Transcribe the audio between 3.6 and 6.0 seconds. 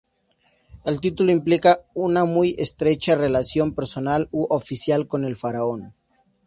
personal u oficial con el faraón.